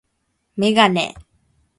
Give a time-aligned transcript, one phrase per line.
[0.57, 1.13] メガネ